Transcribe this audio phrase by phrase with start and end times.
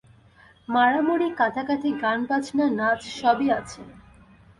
[0.69, 3.81] মারামুরি-কাটাকাটি, গান-বাজনা, নাচ-সবই আছে।